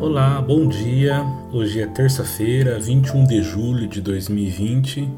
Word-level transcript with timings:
Olá, 0.00 0.40
bom 0.40 0.68
dia. 0.68 1.24
Hoje 1.52 1.80
é 1.80 1.86
terça-feira, 1.88 2.78
21 2.78 3.26
de 3.26 3.42
julho 3.42 3.88
de 3.88 4.00
2020. 4.00 5.10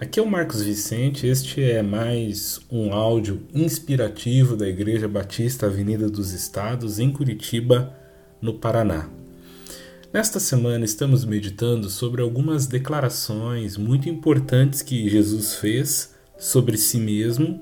Aqui 0.00 0.20
é 0.20 0.22
o 0.22 0.30
Marcos 0.30 0.62
Vicente. 0.62 1.26
Este 1.26 1.60
é 1.60 1.82
mais 1.82 2.60
um 2.70 2.92
áudio 2.92 3.42
inspirativo 3.52 4.54
da 4.54 4.68
Igreja 4.68 5.08
Batista 5.08 5.66
Avenida 5.66 6.08
dos 6.08 6.32
Estados, 6.32 7.00
em 7.00 7.10
Curitiba, 7.10 7.92
no 8.40 8.54
Paraná. 8.54 9.08
Nesta 10.12 10.38
semana 10.38 10.84
estamos 10.84 11.24
meditando 11.24 11.90
sobre 11.90 12.22
algumas 12.22 12.68
declarações 12.68 13.76
muito 13.76 14.08
importantes 14.08 14.82
que 14.82 15.08
Jesus 15.08 15.56
fez 15.56 16.14
sobre 16.38 16.78
si 16.78 16.98
mesmo 16.98 17.60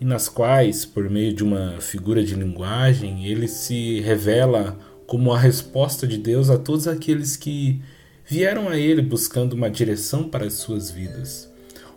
e 0.00 0.06
nas 0.06 0.26
quais, 0.26 0.86
por 0.86 1.10
meio 1.10 1.34
de 1.34 1.44
uma 1.44 1.80
figura 1.80 2.24
de 2.24 2.34
linguagem, 2.34 3.26
ele 3.26 3.46
se 3.46 4.00
revela 4.00 4.76
como 5.12 5.30
a 5.30 5.38
resposta 5.38 6.06
de 6.06 6.16
Deus 6.16 6.48
a 6.48 6.56
todos 6.56 6.88
aqueles 6.88 7.36
que 7.36 7.82
vieram 8.24 8.70
a 8.70 8.78
Ele 8.78 9.02
buscando 9.02 9.52
uma 9.52 9.68
direção 9.68 10.26
para 10.26 10.46
as 10.46 10.54
suas 10.54 10.90
vidas. 10.90 11.52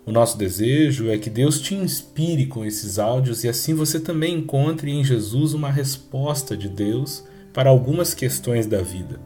O 0.06 0.12
nosso 0.12 0.38
desejo 0.38 1.10
é 1.10 1.18
que 1.18 1.30
Deus 1.30 1.62
te 1.62 1.76
inspire 1.76 2.46
com 2.46 2.66
esses 2.66 3.00
áudios 3.00 3.46
e 3.46 3.48
assim 3.48 3.74
você 3.74 4.02
também 4.02 4.40
encontre 4.40 4.92
em 4.92 5.02
Jesus 5.02 5.54
uma 5.54 5.72
resposta 5.72 6.58
de 6.58 6.68
Deus 6.68 7.24
para 7.54 7.70
algumas 7.70 8.14
questões 8.14 8.68
da 8.68 8.82
vida. 8.82 9.18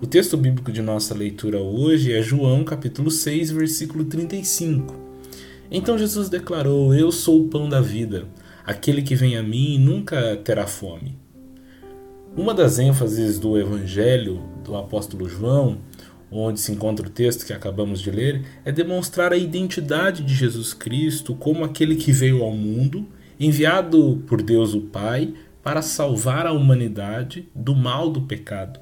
O 0.00 0.06
texto 0.06 0.34
bíblico 0.34 0.72
de 0.72 0.80
nossa 0.80 1.14
leitura 1.14 1.58
hoje 1.58 2.14
é 2.14 2.22
João 2.22 2.64
capítulo 2.64 3.10
6, 3.10 3.50
versículo 3.50 4.06
35. 4.06 4.96
Então 5.70 5.98
Jesus 5.98 6.30
declarou: 6.30 6.94
Eu 6.94 7.12
sou 7.12 7.42
o 7.42 7.48
pão 7.48 7.68
da 7.68 7.82
vida. 7.82 8.24
Aquele 8.64 9.02
que 9.02 9.14
vem 9.14 9.36
a 9.36 9.42
mim 9.42 9.78
nunca 9.78 10.34
terá 10.36 10.66
fome. 10.66 11.27
Uma 12.36 12.54
das 12.54 12.78
ênfases 12.78 13.38
do 13.38 13.58
Evangelho 13.58 14.42
do 14.64 14.76
apóstolo 14.76 15.28
João, 15.28 15.78
onde 16.30 16.60
se 16.60 16.70
encontra 16.70 17.06
o 17.06 17.10
texto 17.10 17.44
que 17.44 17.52
acabamos 17.52 18.00
de 18.00 18.10
ler, 18.10 18.44
é 18.64 18.70
demonstrar 18.70 19.32
a 19.32 19.36
identidade 19.36 20.22
de 20.22 20.34
Jesus 20.34 20.72
Cristo 20.72 21.34
como 21.34 21.64
aquele 21.64 21.96
que 21.96 22.12
veio 22.12 22.42
ao 22.42 22.52
mundo, 22.52 23.06
enviado 23.40 24.22
por 24.26 24.42
Deus 24.42 24.74
o 24.74 24.82
Pai 24.82 25.34
para 25.62 25.82
salvar 25.82 26.46
a 26.46 26.52
humanidade 26.52 27.48
do 27.54 27.74
mal 27.74 28.10
do 28.10 28.22
pecado. 28.22 28.80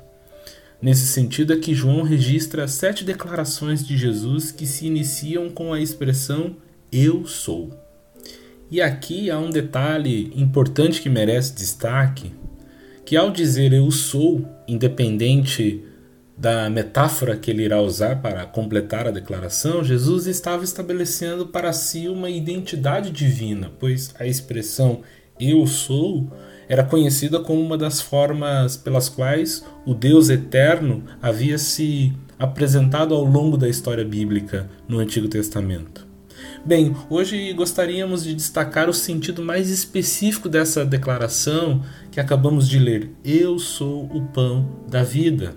Nesse 0.80 1.06
sentido 1.06 1.54
é 1.54 1.56
que 1.56 1.74
João 1.74 2.02
registra 2.02 2.68
sete 2.68 3.04
declarações 3.04 3.84
de 3.84 3.96
Jesus 3.96 4.52
que 4.52 4.66
se 4.66 4.86
iniciam 4.86 5.48
com 5.48 5.72
a 5.72 5.80
expressão 5.80 6.56
Eu 6.92 7.26
sou. 7.26 7.70
E 8.70 8.82
aqui 8.82 9.30
há 9.30 9.38
um 9.38 9.48
detalhe 9.48 10.30
importante 10.34 11.00
que 11.00 11.08
merece 11.08 11.54
destaque, 11.54 12.32
que 13.06 13.16
ao 13.16 13.30
dizer 13.30 13.72
eu 13.72 13.88
sou, 13.92 14.44
independente 14.66 15.80
da 16.36 16.68
metáfora 16.68 17.36
que 17.36 17.52
ele 17.52 17.62
irá 17.62 17.80
usar 17.80 18.20
para 18.20 18.44
completar 18.44 19.06
a 19.06 19.12
declaração, 19.12 19.84
Jesus 19.84 20.26
estava 20.26 20.64
estabelecendo 20.64 21.46
para 21.46 21.72
si 21.72 22.08
uma 22.08 22.28
identidade 22.28 23.12
divina, 23.12 23.70
pois 23.78 24.12
a 24.18 24.26
expressão 24.26 25.02
eu 25.38 25.64
sou 25.68 26.28
era 26.68 26.82
conhecida 26.82 27.38
como 27.38 27.60
uma 27.62 27.78
das 27.78 28.00
formas 28.00 28.76
pelas 28.76 29.08
quais 29.08 29.64
o 29.86 29.94
Deus 29.94 30.28
eterno 30.28 31.04
havia 31.22 31.58
se 31.58 32.12
apresentado 32.36 33.14
ao 33.14 33.24
longo 33.24 33.56
da 33.56 33.68
história 33.68 34.04
bíblica 34.04 34.68
no 34.88 34.98
Antigo 34.98 35.28
Testamento. 35.28 36.05
Bem, 36.66 36.96
hoje 37.08 37.52
gostaríamos 37.52 38.24
de 38.24 38.34
destacar 38.34 38.88
o 38.88 38.92
sentido 38.92 39.40
mais 39.40 39.70
específico 39.70 40.48
dessa 40.48 40.84
declaração 40.84 41.80
que 42.10 42.18
acabamos 42.18 42.68
de 42.68 42.76
ler: 42.80 43.12
Eu 43.24 43.56
sou 43.56 44.06
o 44.06 44.22
pão 44.22 44.68
da 44.88 45.04
vida. 45.04 45.54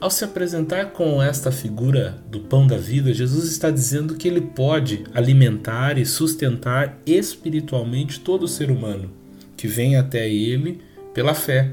Ao 0.00 0.10
se 0.10 0.24
apresentar 0.24 0.86
com 0.86 1.22
esta 1.22 1.52
figura 1.52 2.20
do 2.28 2.40
pão 2.40 2.66
da 2.66 2.76
vida, 2.76 3.14
Jesus 3.14 3.44
está 3.44 3.70
dizendo 3.70 4.16
que 4.16 4.26
ele 4.26 4.40
pode 4.40 5.04
alimentar 5.14 5.98
e 5.98 6.04
sustentar 6.04 6.98
espiritualmente 7.06 8.18
todo 8.18 8.48
ser 8.48 8.72
humano 8.72 9.12
que 9.56 9.68
vem 9.68 9.94
até 9.94 10.28
ele 10.28 10.80
pela 11.14 11.32
fé. 11.32 11.70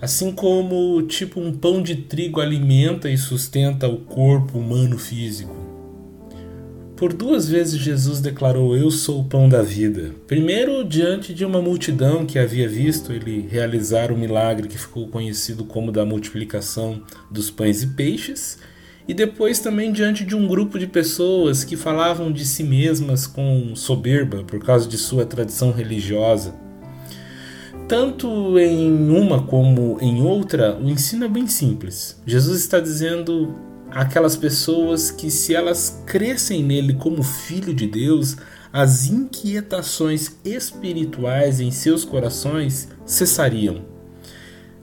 Assim 0.00 0.32
como 0.32 1.00
tipo 1.02 1.38
um 1.38 1.52
pão 1.52 1.80
de 1.80 1.94
trigo 1.94 2.40
alimenta 2.40 3.08
e 3.08 3.16
sustenta 3.16 3.86
o 3.86 3.98
corpo 3.98 4.58
humano 4.58 4.98
físico. 4.98 5.61
Por 7.02 7.12
duas 7.12 7.48
vezes 7.48 7.80
Jesus 7.80 8.20
declarou: 8.20 8.76
Eu 8.76 8.88
sou 8.88 9.22
o 9.22 9.24
pão 9.24 9.48
da 9.48 9.60
vida. 9.60 10.12
Primeiro, 10.28 10.84
diante 10.84 11.34
de 11.34 11.44
uma 11.44 11.60
multidão 11.60 12.24
que 12.24 12.38
havia 12.38 12.68
visto 12.68 13.12
ele 13.12 13.44
realizar 13.50 14.12
o 14.12 14.16
milagre 14.16 14.68
que 14.68 14.78
ficou 14.78 15.08
conhecido 15.08 15.64
como 15.64 15.90
da 15.90 16.04
multiplicação 16.06 17.02
dos 17.28 17.50
pães 17.50 17.82
e 17.82 17.88
peixes, 17.88 18.60
e 19.08 19.12
depois 19.12 19.58
também 19.58 19.90
diante 19.90 20.24
de 20.24 20.36
um 20.36 20.46
grupo 20.46 20.78
de 20.78 20.86
pessoas 20.86 21.64
que 21.64 21.76
falavam 21.76 22.30
de 22.30 22.44
si 22.44 22.62
mesmas 22.62 23.26
com 23.26 23.74
soberba 23.74 24.44
por 24.44 24.64
causa 24.64 24.88
de 24.88 24.96
sua 24.96 25.26
tradição 25.26 25.72
religiosa. 25.72 26.54
Tanto 27.88 28.56
em 28.60 29.10
uma 29.10 29.42
como 29.42 29.98
em 30.00 30.22
outra, 30.22 30.78
o 30.80 30.88
ensino 30.88 31.24
é 31.24 31.28
bem 31.28 31.48
simples. 31.48 32.22
Jesus 32.24 32.60
está 32.60 32.78
dizendo 32.78 33.71
aquelas 33.94 34.36
pessoas 34.36 35.10
que, 35.10 35.30
se 35.30 35.54
elas 35.54 36.02
crescem 36.06 36.62
nele 36.62 36.94
como 36.94 37.22
filho 37.22 37.74
de 37.74 37.86
Deus, 37.86 38.36
as 38.72 39.06
inquietações 39.06 40.36
espirituais 40.44 41.60
em 41.60 41.70
seus 41.70 42.04
corações 42.04 42.88
cessariam. 43.04 43.82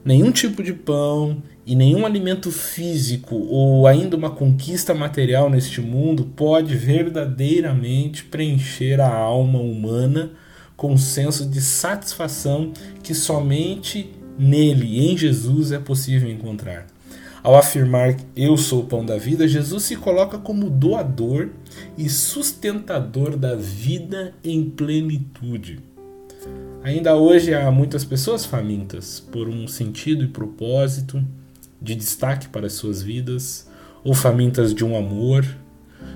Nenhum 0.05 0.31
tipo 0.31 0.63
de 0.63 0.73
pão 0.73 1.41
e 1.65 1.75
nenhum 1.75 2.05
alimento 2.05 2.51
físico 2.51 3.35
ou 3.35 3.85
ainda 3.85 4.15
uma 4.15 4.29
conquista 4.29 4.93
material 4.93 5.49
neste 5.49 5.81
mundo 5.81 6.25
pode 6.35 6.75
verdadeiramente 6.75 8.23
preencher 8.23 9.01
a 9.01 9.13
alma 9.13 9.59
humana 9.59 10.31
com 10.77 10.93
um 10.93 10.97
senso 10.97 11.45
de 11.45 11.59
satisfação 11.59 12.71
que 13.03 13.13
somente 13.13 14.13
nele, 14.37 15.11
em 15.11 15.17
Jesus, 15.17 15.73
é 15.73 15.79
possível 15.79 16.29
encontrar. 16.29 16.87
Ao 17.41 17.55
afirmar 17.55 18.17
eu 18.35 18.57
sou 18.57 18.81
o 18.81 18.85
pão 18.85 19.05
da 19.05 19.17
vida, 19.17 19.47
Jesus 19.47 19.83
se 19.83 19.95
coloca 19.95 20.37
como 20.37 20.69
doador 20.69 21.49
e 21.97 22.09
sustentador 22.09 23.37
da 23.37 23.55
vida 23.55 24.33
em 24.43 24.69
plenitude. 24.69 25.79
Ainda 26.83 27.15
hoje 27.15 27.53
há 27.53 27.71
muitas 27.71 28.03
pessoas 28.03 28.45
famintas 28.45 29.19
por 29.19 29.47
um 29.47 29.67
sentido 29.67 30.23
e 30.25 30.27
propósito 30.27 31.23
de 31.81 31.95
destaque 31.95 32.49
para 32.49 32.67
as 32.67 32.73
suas 32.73 33.01
vidas, 33.01 33.69
ou 34.03 34.13
famintas 34.13 34.73
de 34.73 34.83
um 34.83 34.97
amor, 34.97 35.45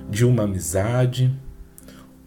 de 0.09 0.25
uma 0.25 0.44
amizade, 0.44 1.31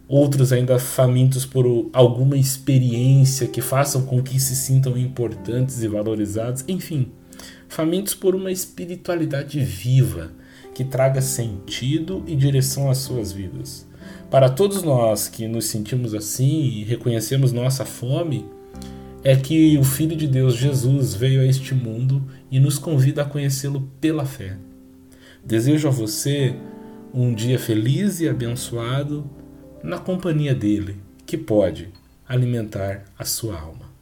outros 0.07 0.51
ainda 0.51 0.79
famintos 0.79 1.45
por 1.45 1.89
alguma 1.93 2.35
experiência 2.35 3.47
que 3.47 3.61
façam 3.61 4.03
com 4.03 4.23
que 4.23 4.39
se 4.39 4.55
sintam 4.55 4.97
importantes 4.97 5.83
e 5.83 5.87
valorizados, 5.87 6.63
enfim 6.67 7.11
famintos 7.67 8.13
por 8.13 8.35
uma 8.35 8.51
espiritualidade 8.51 9.59
viva 9.59 10.31
que 10.73 10.83
traga 10.83 11.21
sentido 11.21 12.23
e 12.27 12.35
direção 12.35 12.89
às 12.89 12.99
suas 12.99 13.31
vidas. 13.31 13.87
Para 14.29 14.49
todos 14.49 14.83
nós 14.83 15.27
que 15.27 15.47
nos 15.47 15.65
sentimos 15.65 16.13
assim 16.13 16.65
e 16.65 16.83
reconhecemos 16.83 17.51
nossa 17.51 17.85
fome, 17.85 18.45
é 19.23 19.35
que 19.35 19.77
o 19.77 19.83
Filho 19.83 20.15
de 20.15 20.27
Deus 20.27 20.55
Jesus 20.55 21.13
veio 21.13 21.41
a 21.41 21.45
este 21.45 21.73
mundo 21.73 22.23
e 22.51 22.59
nos 22.59 22.77
convida 22.77 23.23
a 23.23 23.25
conhecê-lo 23.25 23.89
pela 23.99 24.25
fé. 24.25 24.57
Desejo 25.43 25.87
a 25.87 25.91
você 25.91 26.55
um 27.13 27.33
dia 27.33 27.57
feliz 27.57 28.19
e 28.19 28.29
abençoado 28.29 29.29
na 29.83 29.97
companhia 29.97 30.53
dele, 30.53 30.97
que 31.25 31.37
pode 31.37 31.89
alimentar 32.27 33.05
a 33.17 33.25
sua 33.25 33.59
alma. 33.59 33.96